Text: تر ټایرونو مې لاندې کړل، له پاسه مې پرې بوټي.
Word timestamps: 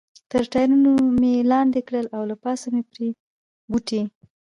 تر 0.31 0.43
ټایرونو 0.51 0.91
مې 1.19 1.33
لاندې 1.51 1.79
کړل، 1.87 2.05
له 2.29 2.35
پاسه 2.43 2.65
مې 2.73 2.81
پرې 2.89 3.07
بوټي. 3.69 4.01